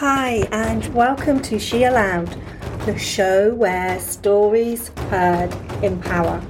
[0.00, 2.28] Hi, and welcome to She Aloud,
[2.84, 6.42] the show where stories heard empower.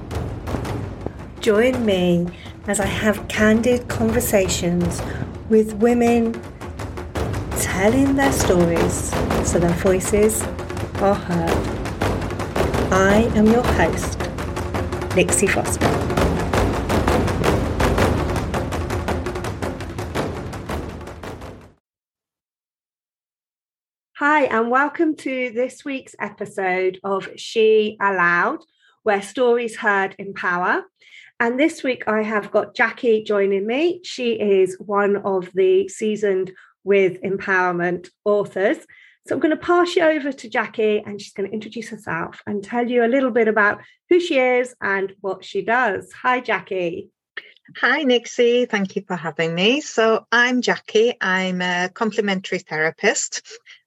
[1.39, 2.27] Join me
[2.67, 5.01] as I have candid conversations
[5.47, 6.33] with women
[7.61, 9.11] telling their stories
[9.49, 10.41] so their voices
[11.01, 11.67] are heard.
[12.91, 14.19] I am your host,
[15.15, 16.26] Nixie Foster.
[24.29, 28.59] Hi, and welcome to this week's episode of She Aloud,
[29.03, 30.83] where stories heard empower.
[31.39, 34.01] And this week I have got Jackie joining me.
[34.03, 36.51] She is one of the seasoned
[36.83, 38.79] with empowerment authors.
[39.27, 42.41] So I'm going to pass you over to Jackie and she's going to introduce herself
[42.45, 46.11] and tell you a little bit about who she is and what she does.
[46.21, 47.11] Hi, Jackie.
[47.77, 48.65] Hi, Nixie.
[48.65, 49.81] Thank you for having me.
[49.81, 51.15] So, I'm Jackie.
[51.19, 53.41] I'm a complementary therapist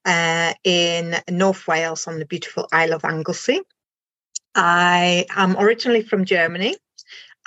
[0.05, 3.61] uh, in North Wales on the beautiful Isle of Anglesey.
[4.55, 6.77] I am originally from Germany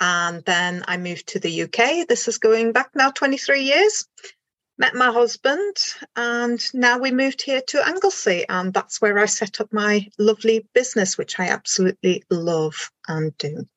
[0.00, 2.06] and then I moved to the UK.
[2.08, 4.06] This is going back now 23 years.
[4.76, 5.76] Met my husband,
[6.16, 10.66] and now we moved here to Anglesey, and that's where I set up my lovely
[10.74, 13.68] business, which I absolutely love and do.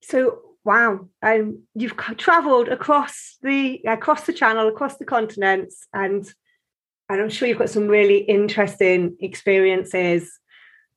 [0.00, 6.32] So, wow, um, you've travelled across the across the channel, across the continents, and
[7.08, 10.38] and I'm sure you've got some really interesting experiences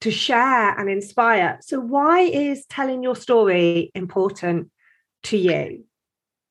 [0.02, 1.59] to share and inspire.
[1.62, 4.70] So, why is telling your story important
[5.23, 5.86] to you?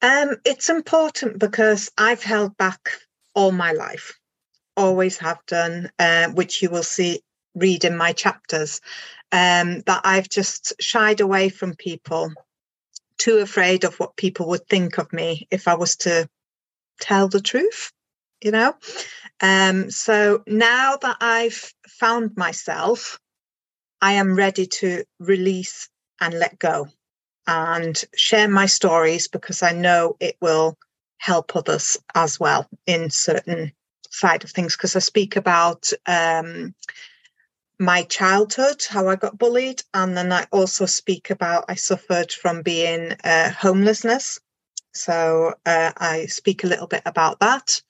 [0.02, 2.90] Um, it's important because I've held back
[3.34, 4.18] all my life,
[4.76, 7.20] always have done, uh, which you will see
[7.54, 8.80] read in my chapters.
[9.32, 12.32] Um, that I've just shied away from people,
[13.18, 16.28] too afraid of what people would think of me if I was to
[17.00, 17.92] tell the truth,
[18.42, 18.74] you know.
[19.40, 23.18] Um, so now that I've found myself,
[24.00, 25.88] I am ready to release
[26.20, 26.88] and let go
[27.46, 30.76] and share my stories because I know it will
[31.18, 33.72] help others as well in certain
[34.10, 34.76] side of things.
[34.76, 36.74] Because I speak about um,
[37.78, 42.62] my childhood, how I got bullied, and then I also speak about I suffered from
[42.62, 44.38] being uh, homelessness.
[44.92, 47.82] So uh, I speak a little bit about that.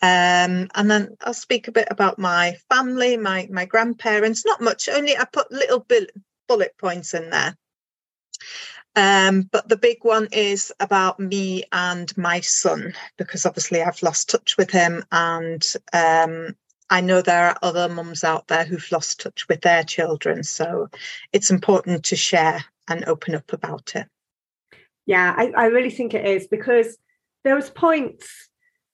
[0.00, 4.46] Um, and then I'll speak a bit about my family, my my grandparents.
[4.46, 5.84] Not much, only I put little
[6.46, 7.56] bullet points in there.
[8.94, 14.28] Um, but the big one is about me and my son, because obviously I've lost
[14.30, 15.04] touch with him.
[15.12, 16.56] And um,
[16.90, 20.42] I know there are other mums out there who've lost touch with their children.
[20.42, 20.88] So
[21.32, 24.06] it's important to share and open up about it.
[25.06, 26.98] Yeah, I, I really think it is because
[27.44, 28.47] there was points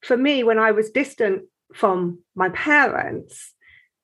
[0.04, 1.44] for me, when I was distant
[1.75, 3.53] from my parents,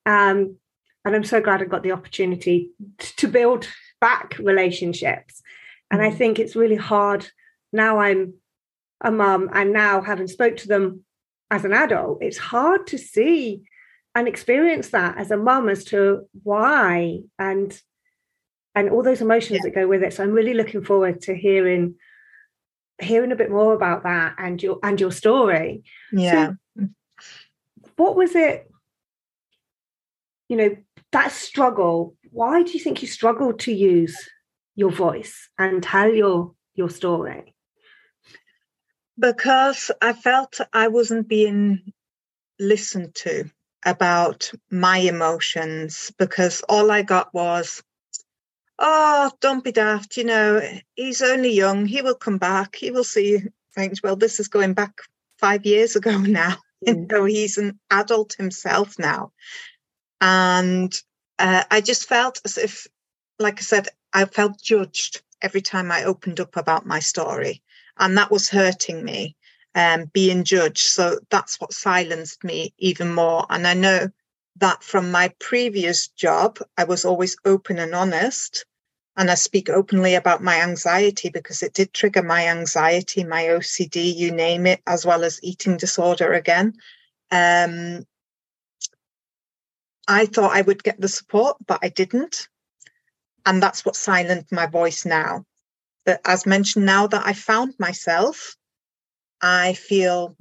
[0.07, 0.57] um,
[1.05, 3.69] and I'm so glad I got the opportunity to build
[4.01, 5.43] back relationships.
[5.91, 6.17] And I mm.
[6.17, 7.29] think it's really hard
[7.73, 8.35] now I'm
[9.01, 11.05] a mum and now having spoke to them
[11.51, 13.63] as an adult, it's hard to see
[14.15, 17.81] and experience that as a mum as to why and
[18.75, 19.63] and all those emotions yeah.
[19.65, 20.13] that go with it.
[20.13, 21.97] So I'm really looking forward to hearing
[23.03, 25.83] hearing a bit more about that and your and your story.
[26.13, 26.53] Yeah.
[26.77, 26.89] So
[27.97, 28.71] what was it?
[30.49, 30.77] You know,
[31.13, 32.17] that struggle.
[32.31, 34.17] Why do you think you struggled to use
[34.75, 37.55] your voice and tell your your story?
[39.19, 41.93] Because I felt I wasn't being
[42.59, 43.51] listened to
[43.85, 47.83] about my emotions because all I got was
[48.81, 50.61] oh, don't be daft, you know,
[50.95, 53.43] he's only young, he will come back, he will see
[53.75, 54.03] things.
[54.03, 55.03] Well, this is going back
[55.39, 56.57] five years ago now.
[56.81, 57.11] You mm.
[57.11, 59.33] know, he's an adult himself now.
[60.21, 60.99] And
[61.39, 62.87] uh, I just felt as if,
[63.39, 67.63] like I said, I felt judged every time I opened up about my story.
[67.99, 69.37] And that was hurting me,
[69.75, 70.87] um, being judged.
[70.87, 73.45] So that's what silenced me even more.
[73.51, 74.09] And I know
[74.57, 78.65] that from my previous job, I was always open and honest
[79.17, 84.15] and I speak openly about my anxiety because it did trigger my anxiety, my OCD,
[84.15, 86.75] you name it, as well as eating disorder again.
[87.31, 88.07] Um,
[90.09, 92.49] I thought I would get the support, but I didn't.
[93.47, 95.45] And that's what silenced my voice now.
[96.05, 98.57] But as mentioned, now that I found myself,
[99.43, 100.37] I feel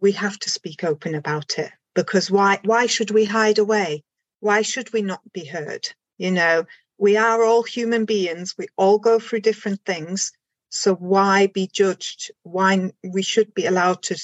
[0.00, 4.04] we have to speak open about it because why why should we hide away?
[4.40, 5.88] Why should we not be heard?
[6.18, 6.64] You know,
[7.00, 8.54] we are all human beings.
[8.58, 10.32] We all go through different things.
[10.68, 12.30] So why be judged?
[12.42, 14.22] Why we should be allowed to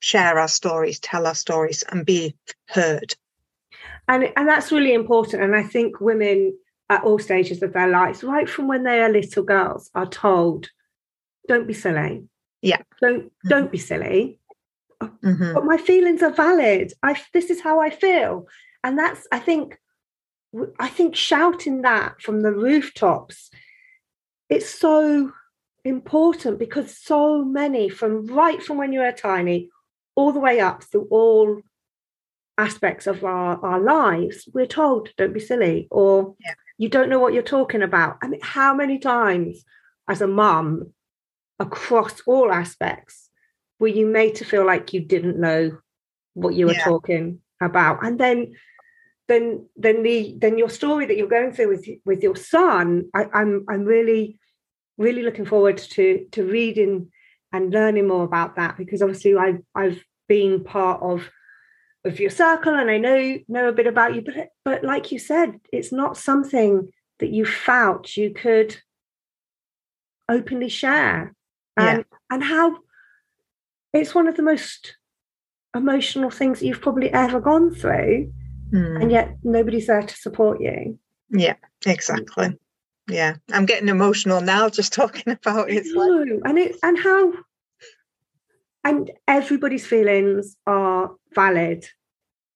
[0.00, 2.36] share our stories, tell our stories, and be
[2.68, 3.14] heard.
[4.08, 5.42] And and that's really important.
[5.42, 6.58] And I think women
[6.90, 10.68] at all stages of their lives, right from when they are little girls, are told,
[11.48, 12.28] "Don't be silly."
[12.60, 12.82] Yeah.
[13.00, 13.48] Don't mm-hmm.
[13.48, 14.40] don't be silly.
[15.00, 15.54] Mm-hmm.
[15.54, 16.92] But my feelings are valid.
[17.04, 18.48] I this is how I feel,
[18.82, 19.78] and that's I think
[20.78, 23.50] I think shouting that from the rooftops,
[24.48, 25.32] it's so
[25.84, 29.70] important because so many from right from when you were tiny
[30.14, 31.60] all the way up through all
[32.58, 36.54] aspects of our, our lives, we're told, don't be silly, or yeah.
[36.78, 38.16] you don't know what you're talking about.
[38.22, 39.64] I mean, how many times
[40.08, 40.92] as a mum
[41.58, 43.28] across all aspects
[43.78, 45.78] were you made to feel like you didn't know
[46.34, 46.84] what you were yeah.
[46.84, 48.04] talking about?
[48.04, 48.54] And then
[49.28, 53.26] then then the then your story that you're going through with with your son, I,
[53.32, 54.38] I'm I'm really
[54.98, 57.10] really looking forward to to reading
[57.52, 61.30] and learning more about that because obviously I've I've been part of
[62.04, 65.18] of your circle and I know know a bit about you, but but like you
[65.18, 68.76] said, it's not something that you felt you could
[70.28, 71.34] openly share.
[71.76, 72.18] And yeah.
[72.30, 72.78] and how
[73.92, 74.96] it's one of the most
[75.74, 78.32] emotional things that you've probably ever gone through.
[78.70, 79.02] Mm.
[79.02, 80.98] And yet nobody's there to support you.
[81.30, 81.54] Yeah,
[81.84, 82.58] exactly
[83.08, 87.32] yeah i'm getting emotional now just talking about it No, and it and how
[88.84, 91.86] and everybody's feelings are valid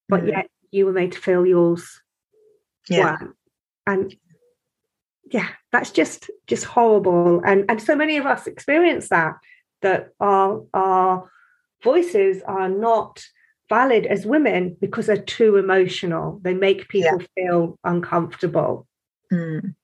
[0.09, 0.29] but mm.
[0.29, 2.01] yet you were made to feel yours
[2.89, 3.17] yeah
[3.87, 4.15] and
[5.31, 9.35] yeah that's just just horrible and and so many of us experience that
[9.83, 11.31] that our our
[11.83, 13.25] voices are not
[13.71, 17.27] valid as women because they're too emotional they make people yeah.
[17.37, 18.87] feel uncomfortable
[19.33, 19.75] mm.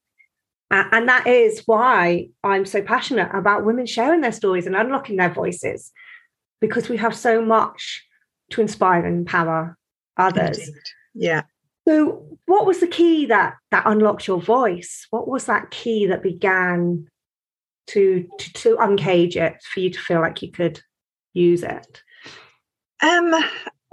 [0.71, 5.33] And that is why I'm so passionate about women sharing their stories and unlocking their
[5.33, 5.93] voices,
[6.61, 8.05] because we have so much
[8.51, 9.77] to inspire and empower
[10.17, 10.59] others.
[10.59, 10.83] Indeed.
[11.15, 11.43] Yeah.
[11.87, 15.07] So, what was the key that that unlocked your voice?
[15.11, 17.07] What was that key that began
[17.89, 20.81] to to, to uncage it for you to feel like you could
[21.33, 22.03] use it?
[23.05, 23.33] Um,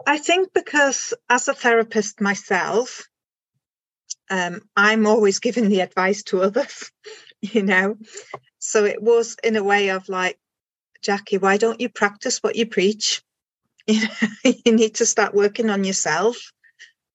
[0.05, 3.07] I think because as a therapist myself,
[4.29, 6.91] um, I'm always giving the advice to others,
[7.41, 7.97] you know.
[8.59, 10.38] So it was in a way of like,
[11.01, 13.21] Jackie, why don't you practice what you preach?
[14.44, 16.38] You, need to start working on yourself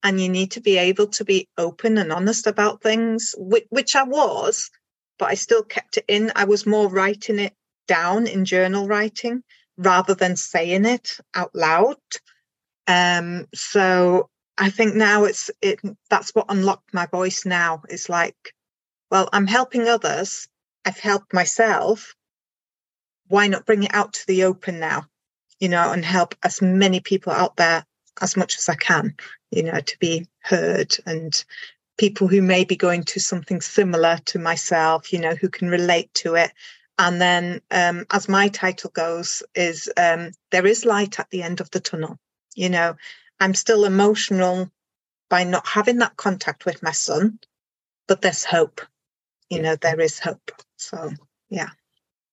[0.02, 3.96] and you need to be able to be open and honest about things, which, which
[3.96, 4.70] I was,
[5.18, 6.32] but I still kept it in.
[6.36, 7.54] I was more writing it
[7.86, 9.42] down in journal writing
[9.76, 11.96] rather than saying it out loud.
[12.88, 15.80] Um, so I think now it's it
[16.10, 17.82] that's what unlocked my voice now.
[17.88, 18.54] It's like,
[19.10, 20.48] well, I'm helping others.
[20.84, 22.14] I've helped myself.
[23.28, 25.04] Why not bring it out to the open now?
[25.60, 27.84] You know, and help as many people out there
[28.20, 29.14] as much as I can,
[29.50, 31.44] you know, to be heard and
[31.98, 36.12] people who may be going to something similar to myself, you know, who can relate
[36.14, 36.52] to it.
[36.98, 41.60] And then, um, as my title goes, is um, there is light at the end
[41.60, 42.18] of the tunnel.
[42.58, 42.96] You know,
[43.38, 44.68] I'm still emotional
[45.30, 47.38] by not having that contact with my son,
[48.08, 48.80] but there's hope.
[49.48, 50.50] You know, there is hope.
[50.76, 51.12] So,
[51.48, 51.68] yeah.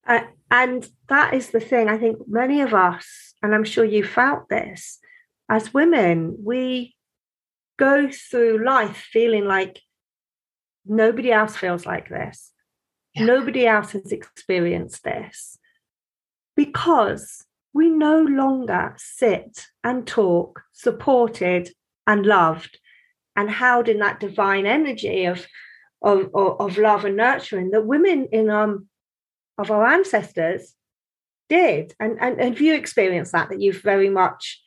[0.07, 1.89] Uh, and that is the thing.
[1.89, 4.97] I think many of us, and I'm sure you felt this,
[5.47, 6.95] as women, we
[7.77, 9.79] go through life feeling like
[10.87, 12.51] nobody else feels like this.
[13.13, 13.25] Yeah.
[13.25, 15.59] Nobody else has experienced this
[16.55, 21.69] because we no longer sit and talk supported
[22.07, 22.79] and loved.
[23.37, 25.45] And held in that divine energy of
[26.01, 28.87] of, of, love and nurturing that women in um
[29.57, 30.73] of our ancestors
[31.49, 31.93] did?
[31.99, 34.61] And, and and if you experience that that you very much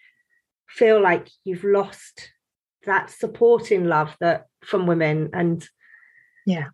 [0.69, 2.31] feel like you've lost
[2.85, 5.31] that supporting love that from women?
[5.33, 5.67] And
[6.45, 6.69] yeah.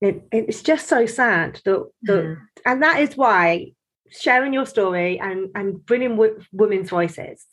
[0.00, 2.36] it, it's just so sad that, that mm.
[2.64, 3.72] and that is why
[4.10, 7.46] sharing your story and and bringing w- women's voices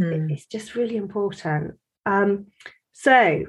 [0.00, 0.30] mm.
[0.30, 1.74] it's just really important
[2.06, 2.46] um,
[2.92, 3.44] so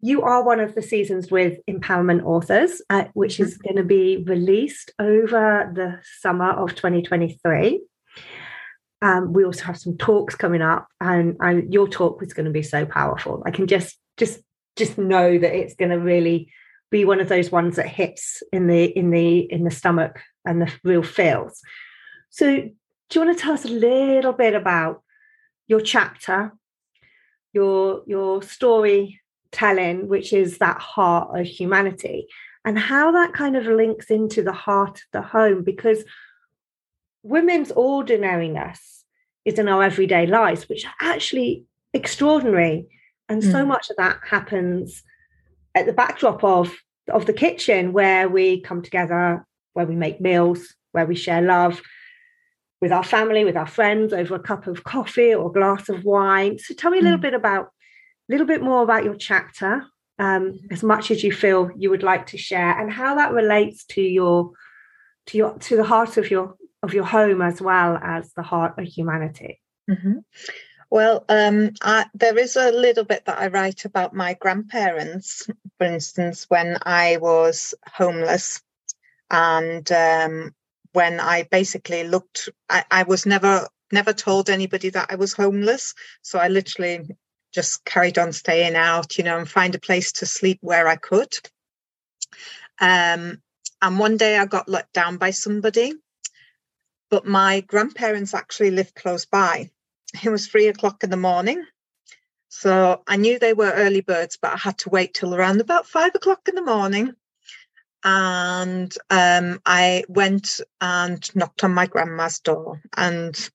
[0.00, 3.68] you are one of the seasoned with empowerment authors uh, which is mm-hmm.
[3.68, 7.80] going to be released over the summer of 2023
[9.02, 12.52] um, we also have some talks coming up and, and your talk is going to
[12.52, 14.40] be so powerful i can just just
[14.76, 16.50] just know that it's going to really
[16.90, 20.62] be one of those ones that hits in the in the in the stomach and
[20.62, 21.60] the real feels.
[22.30, 25.02] So, do you want to tell us a little bit about
[25.66, 26.52] your chapter,
[27.52, 29.20] your your story
[29.52, 32.26] telling, which is that heart of humanity,
[32.64, 35.62] and how that kind of links into the heart of the home?
[35.62, 36.04] Because
[37.22, 39.04] women's ordinariness
[39.44, 42.86] is in our everyday lives, which are actually extraordinary.
[43.28, 43.50] And mm.
[43.50, 45.02] so much of that happens
[45.74, 46.74] at the backdrop of,
[47.08, 51.80] of the kitchen where we come together, where we make meals, where we share love
[52.80, 56.04] with our family, with our friends over a cup of coffee or a glass of
[56.04, 56.58] wine.
[56.58, 57.22] So tell me a little mm.
[57.22, 59.84] bit about a little bit more about your chapter,
[60.18, 63.84] um, as much as you feel you would like to share, and how that relates
[63.86, 64.52] to your
[65.26, 68.78] to your to the heart of your of your home as well as the heart
[68.78, 69.60] of humanity.
[69.90, 70.18] Mm-hmm.
[70.90, 75.48] Well, um, I, there is a little bit that I write about my grandparents.
[75.78, 78.62] For instance, when I was homeless,
[79.34, 80.54] and um,
[80.92, 85.94] when I basically looked, I, I was never never told anybody that I was homeless.
[86.22, 87.08] So I literally
[87.52, 90.94] just carried on staying out, you know, and find a place to sleep where I
[90.94, 91.36] could.
[92.80, 93.42] Um,
[93.82, 95.94] and one day I got let down by somebody,
[97.10, 99.70] but my grandparents actually lived close by.
[100.22, 101.64] It was three o'clock in the morning.
[102.50, 105.88] So I knew they were early birds, but I had to wait till around about
[105.88, 107.14] five o'clock in the morning.
[108.04, 112.82] And um, I went and knocked on my grandma's door.
[112.96, 113.50] And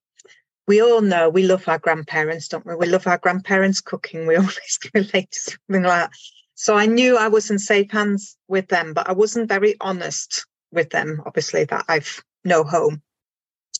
[0.68, 2.76] we all know we love our grandparents, don't we?
[2.76, 4.28] We love our grandparents' cooking.
[4.28, 6.12] We always relate to something like that.
[6.56, 10.46] So I knew I was in safe hands with them, but I wasn't very honest
[10.72, 13.02] with them, obviously, that I've no home.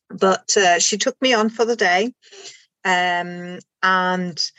[0.10, 2.14] But uh, she took me on for the day.
[2.86, 4.52] Um, and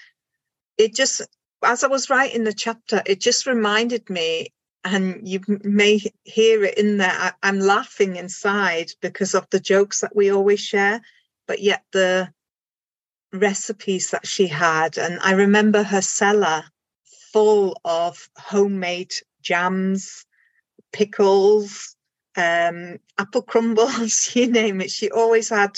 [0.76, 1.22] it just,
[1.64, 4.52] as I was writing the chapter, it just reminded me,
[4.84, 10.00] and you may hear it in there, I, I'm laughing inside because of the jokes
[10.00, 11.00] that we always share
[11.50, 12.32] but yet the
[13.32, 14.98] recipes that she had.
[14.98, 16.62] And I remember her cellar
[17.32, 20.26] full of homemade jams,
[20.92, 21.96] pickles,
[22.36, 24.92] um, apple crumbles, you name it.
[24.92, 25.76] She always had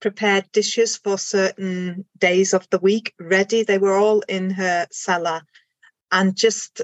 [0.00, 3.62] prepared dishes for certain days of the week ready.
[3.62, 5.42] They were all in her cellar.
[6.10, 6.80] And just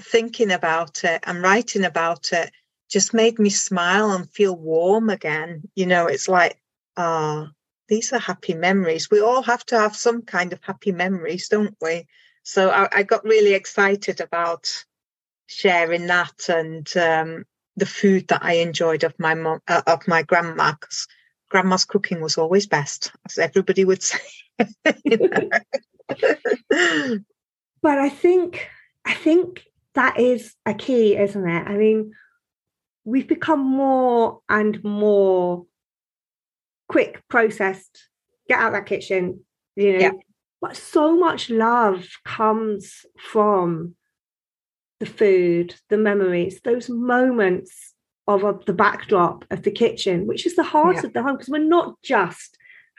[0.00, 2.50] thinking about it and writing about it
[2.90, 5.62] just made me smile and feel warm again.
[5.74, 6.60] You know, it's like,
[6.96, 7.48] ah, oh,
[7.88, 9.10] these are happy memories.
[9.10, 12.06] We all have to have some kind of happy memories, don't we?
[12.42, 14.84] So I, I got really excited about
[15.46, 17.44] sharing that and um,
[17.76, 20.72] the food that I enjoyed of my mom, uh, of my grandma.
[20.72, 21.08] Because
[21.48, 24.20] grandma's cooking was always best, as everybody would say.
[27.82, 28.68] but I think
[29.04, 31.66] I think that is a key, isn't it?
[31.66, 32.12] I mean,
[33.04, 35.66] we've become more and more
[36.88, 38.08] quick processed
[38.48, 39.40] get out that kitchen
[39.76, 40.10] you know yeah.
[40.60, 43.94] but so much love comes from
[44.98, 47.94] the food the memories those moments
[48.26, 51.04] of, of the backdrop of the kitchen which is the heart yeah.
[51.04, 52.58] of the home because we're not just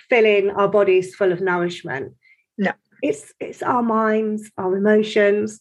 [0.10, 2.14] filling our bodies full of nourishment
[2.58, 2.72] no
[3.02, 5.60] it's it's our minds our emotions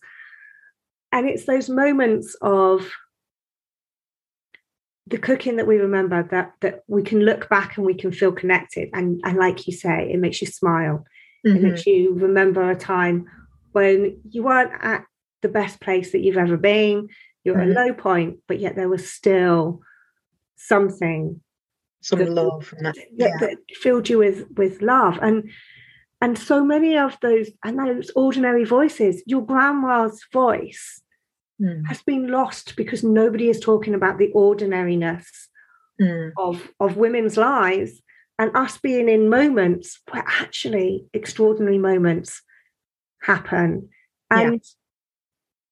[1.13, 2.91] and it's those moments of
[5.07, 8.33] the cooking that we remember that that we can look back and we can feel
[8.33, 11.05] connected and and like you say it makes you smile
[11.47, 11.57] mm-hmm.
[11.57, 13.27] it makes you remember a time
[13.73, 15.05] when you weren't at
[15.43, 17.09] the best place that you've ever been
[17.45, 17.71] you're mm-hmm.
[17.73, 17.89] at a mm-hmm.
[17.89, 19.81] low point but yet there was still
[20.57, 21.41] something
[22.03, 23.37] some that, love that, yeah.
[23.41, 25.51] that, filled you with with love and
[26.21, 31.01] and so many of those and those ordinary voices your grandma's voice
[31.61, 31.87] mm.
[31.87, 35.49] has been lost because nobody is talking about the ordinariness
[36.01, 36.33] mm.
[36.39, 38.03] of, of women's lives
[38.39, 42.43] and us being in moments where actually extraordinary moments
[43.23, 43.91] happen.
[44.31, 44.63] And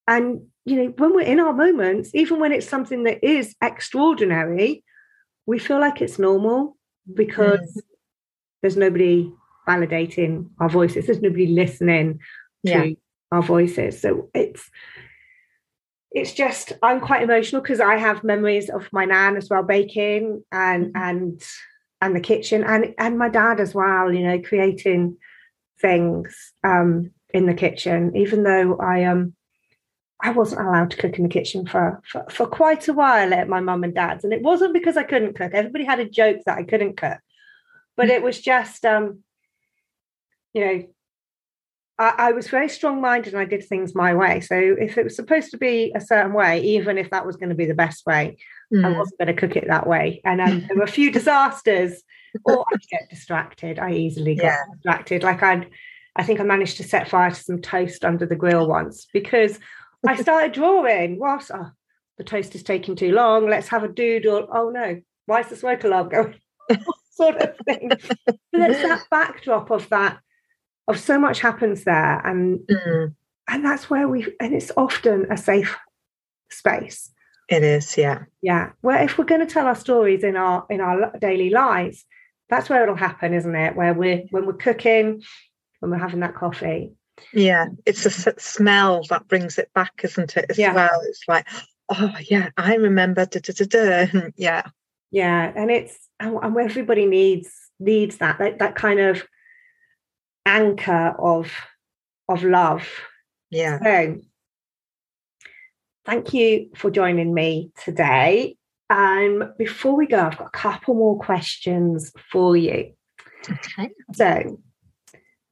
[0.06, 0.16] yeah.
[0.16, 4.84] and you know, when we're in our moments, even when it's something that is extraordinary,
[5.46, 6.76] we feel like it's normal
[7.14, 7.80] because mm.
[8.60, 9.32] there's nobody
[9.68, 12.20] validating our voices, there's nobody listening
[12.66, 12.94] to yeah.
[13.30, 14.00] our voices.
[14.00, 14.70] So it's
[16.10, 20.42] it's just I'm quite emotional because I have memories of my nan as well baking
[20.50, 21.02] and mm-hmm.
[21.02, 21.42] and
[22.00, 25.16] and the kitchen and and my dad as well, you know, creating
[25.80, 29.34] things um, in the kitchen, even though I um
[30.20, 33.48] I wasn't allowed to cook in the kitchen for, for, for quite a while at
[33.48, 34.24] my mum and dad's.
[34.24, 35.52] And it wasn't because I couldn't cook.
[35.54, 37.18] Everybody had a joke that I couldn't cook.
[37.96, 39.22] But it was just um,
[40.58, 40.82] you know,
[41.98, 44.40] I, I was very strong minded and I did things my way.
[44.40, 47.50] So if it was supposed to be a certain way, even if that was going
[47.50, 48.38] to be the best way,
[48.74, 48.84] mm.
[48.84, 50.20] I wasn't going to cook it that way.
[50.24, 52.02] And um, there were a few disasters,
[52.44, 53.78] or I'd get distracted.
[53.78, 54.62] I easily got yeah.
[54.74, 55.22] distracted.
[55.22, 55.70] Like I'd,
[56.16, 59.60] I think I managed to set fire to some toast under the grill once because
[60.06, 61.18] I started drawing.
[61.20, 61.70] Whilst oh,
[62.16, 64.48] the toast is taking too long, let's have a doodle.
[64.52, 66.34] Oh no, why is the smoke alarm going?
[67.18, 67.88] sort of thing.
[67.88, 70.20] but it's that backdrop of that,
[70.88, 72.26] of so much happens there.
[72.26, 73.14] And mm.
[73.48, 75.76] and that's where we and it's often a safe
[76.50, 77.12] space.
[77.48, 78.24] It is, yeah.
[78.42, 78.70] Yeah.
[78.80, 82.04] Where if we're going to tell our stories in our in our daily lives,
[82.50, 83.76] that's where it'll happen, isn't it?
[83.76, 85.22] Where we're when we're cooking,
[85.80, 86.92] when we're having that coffee.
[87.32, 90.46] Yeah, it's a smell that brings it back, isn't it?
[90.50, 90.72] As yeah.
[90.72, 91.46] well, it's like,
[91.88, 93.26] oh yeah, I remember.
[93.26, 94.62] Da, da, da, yeah,
[95.10, 99.24] yeah, and it's and, and everybody needs needs that, that that kind of
[100.48, 101.52] anchor of
[102.28, 102.88] of love.
[103.50, 103.78] Yeah.
[103.82, 104.16] So,
[106.04, 108.56] thank you for joining me today.
[108.90, 112.92] Um, before we go, I've got a couple more questions for you.
[113.48, 113.90] Okay.
[114.14, 114.60] So,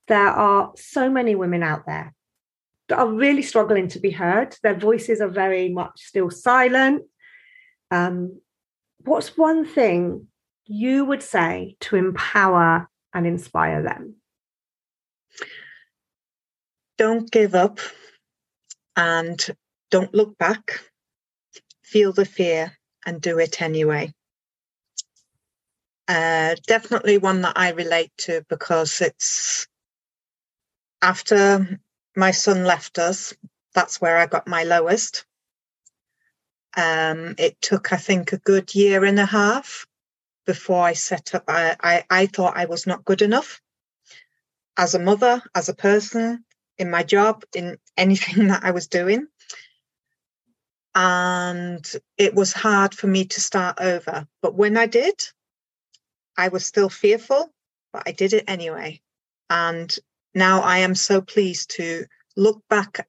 [0.09, 2.15] there are so many women out there
[2.89, 4.57] that are really struggling to be heard.
[4.63, 7.03] Their voices are very much still silent.
[7.91, 8.41] Um,
[8.99, 10.29] what's one thing
[10.65, 14.17] you would say to empower and inspire them?
[16.99, 17.79] Don't give up
[18.97, 19.45] and
[19.91, 20.81] don't look back.
[21.83, 24.13] Feel the fear and do it anyway.
[26.09, 29.67] Uh, definitely one that I relate to because it's
[31.03, 31.81] after
[32.17, 33.35] my son left us,
[33.75, 35.27] that's where I got my lowest.
[36.77, 39.87] Um, it took, I think, a good year and a half
[40.47, 41.45] before I set up.
[41.49, 43.61] I, I, I thought I was not good enough
[44.77, 46.45] as a mother, as a person,
[46.79, 49.27] in my job, in anything that I was doing
[50.97, 54.27] and it was hard for me to start over.
[54.41, 55.15] But when I did,
[56.39, 57.53] I was still fearful,
[57.93, 59.03] but I did it anyway.
[59.51, 59.95] And
[60.35, 63.07] now I am so pleased to look back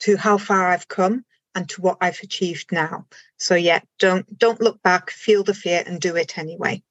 [0.00, 3.06] to how far I've come and to what I've achieved now.
[3.36, 6.82] So yeah, don't don't look back, feel the fear and do it anyway.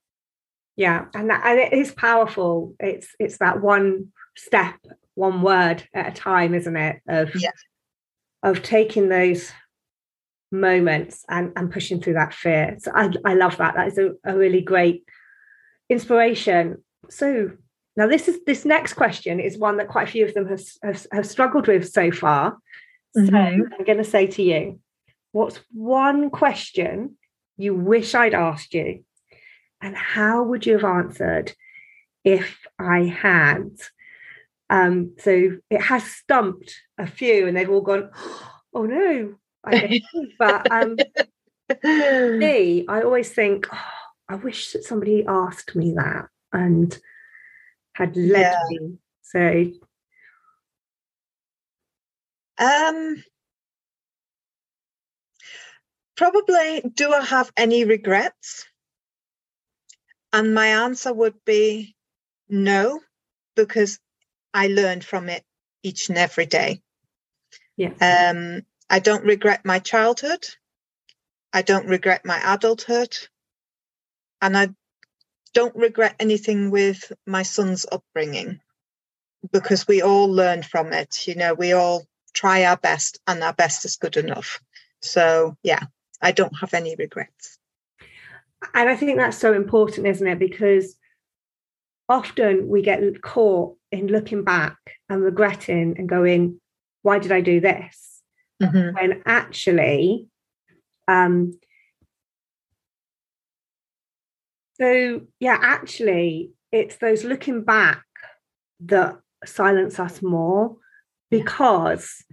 [0.78, 2.76] Yeah, and, that, and it is powerful.
[2.80, 4.76] It's it's that one step,
[5.16, 7.02] one word at a time, isn't it?
[7.08, 7.50] Of yeah.
[8.44, 9.52] of taking those
[10.52, 12.78] moments and, and pushing through that fear.
[12.80, 13.76] So I, I love that.
[13.76, 15.04] That is a, a really great
[15.90, 16.84] inspiration.
[17.10, 17.52] So
[17.96, 20.62] now this is this next question is one that quite a few of them have,
[20.84, 22.58] have, have struggled with so far.
[23.18, 23.30] Mm-hmm.
[23.30, 24.80] So I'm going to say to you,
[25.32, 27.18] what's one question
[27.58, 29.04] you wish I'd asked you?
[29.82, 31.54] And how would you have answered
[32.24, 33.70] if I had?
[34.70, 38.10] Um, so it has stumped a few, and they've all gone,
[38.74, 40.02] oh no, I
[40.40, 40.98] but um,
[41.84, 43.80] me, I always think, oh,
[44.30, 46.98] I wish that somebody asked me that and
[47.94, 48.63] had led yeah.
[48.70, 48.98] me.
[49.22, 49.72] So,
[52.60, 53.24] um,
[56.16, 58.66] probably, do I have any regrets?
[60.38, 61.95] And my answer would be
[62.47, 63.00] no,
[63.56, 64.00] because
[64.54, 65.43] I learned from it
[65.82, 66.84] each and every day.
[67.76, 67.93] Yeah.
[68.00, 70.45] Um, I don't regret my childhood.
[71.52, 73.17] I don't regret my adulthood.
[74.39, 74.69] And I
[75.56, 78.60] don't regret anything with my son's upbringing
[79.52, 81.28] because we all learn from it.
[81.28, 84.62] You know, we all try our best and our best is good enough.
[85.02, 85.86] So, yeah,
[86.21, 87.57] I don't have any regrets.
[88.74, 90.39] And I think that's so important, isn't it?
[90.39, 90.96] Because
[92.10, 94.78] often we get caught in looking back
[95.10, 96.60] and regretting and going,
[97.02, 98.08] why did I do this?
[98.62, 98.96] mm-hmm.
[98.96, 100.28] when actually
[101.08, 101.58] um
[104.80, 108.04] so yeah actually it's those looking back
[108.80, 110.76] that silence us more
[111.30, 112.24] because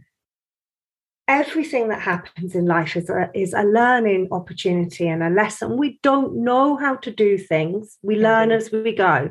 [1.26, 5.98] everything that happens in life is a, is a learning opportunity and a lesson we
[6.02, 8.58] don't know how to do things we learn mm-hmm.
[8.58, 9.30] as we go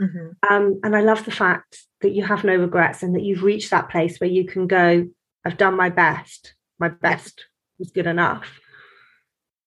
[0.00, 0.28] mm-hmm.
[0.48, 3.70] um, and i love the fact that you have no regrets and that you've reached
[3.70, 5.04] that place where you can go
[5.44, 6.54] I've done my best.
[6.78, 7.46] My best
[7.78, 8.60] was good enough.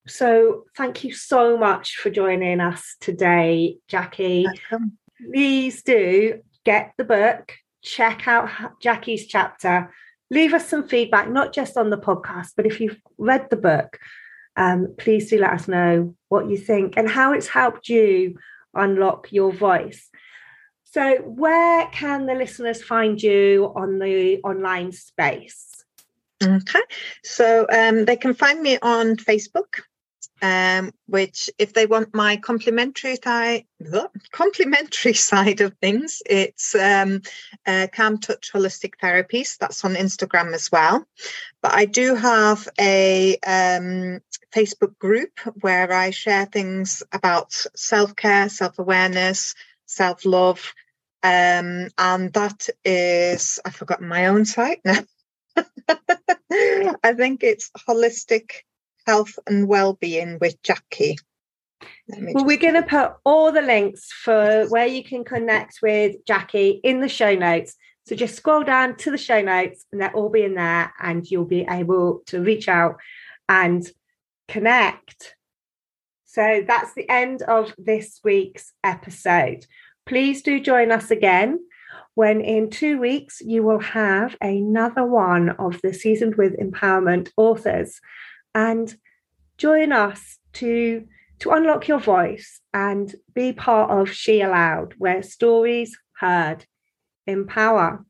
[0.07, 4.47] So thank you so much for joining us today, Jackie.
[5.31, 7.53] Please do get the book,
[7.83, 8.49] check out
[8.81, 9.93] Jackie's chapter,
[10.29, 13.99] leave us some feedback, not just on the podcast, but if you've read the book,
[14.55, 18.37] um, please do let us know what you think and how it's helped you
[18.73, 20.09] unlock your voice.
[20.83, 25.85] So, where can the listeners find you on the online space?
[26.43, 26.81] Okay,
[27.23, 29.81] so um, they can find me on Facebook,
[30.41, 33.65] um, which if they want my complementary side,
[34.31, 37.21] complementary side of things, it's um,
[37.65, 39.57] uh, Calm Touch Holistic Therapies.
[39.57, 41.05] That's on Instagram as well.
[41.61, 44.19] But I do have a um,
[44.53, 50.73] Facebook group where I share things about self care, self awareness, self love.
[51.23, 54.99] Um, and that is, I've forgotten my own site now.
[56.51, 58.51] I think it's holistic
[59.07, 61.17] health and well-being with Jackie.
[62.07, 66.81] Well, we're going to put all the links for where you can connect with Jackie
[66.83, 67.75] in the show notes.
[68.05, 71.29] So just scroll down to the show notes and they'll all be in there, and
[71.29, 72.97] you'll be able to reach out
[73.49, 73.85] and
[74.47, 75.35] connect.
[76.25, 79.65] So that's the end of this week's episode.
[80.05, 81.59] Please do join us again
[82.15, 87.99] when in two weeks you will have another one of the Seasoned with Empowerment authors.
[88.57, 88.95] And
[89.59, 91.05] join us to,
[91.37, 96.65] to unlock your voice and be part of She Aloud, where stories heard
[97.27, 98.03] empower.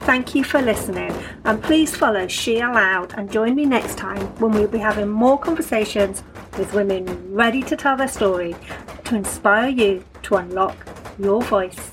[0.00, 1.12] Thank you for listening,
[1.44, 5.38] and please follow She Aloud and join me next time when we'll be having more
[5.38, 6.24] conversations
[6.58, 8.56] with women ready to tell their story
[9.04, 10.76] to inspire you to unlock
[11.20, 11.92] your voice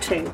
[0.00, 0.32] too.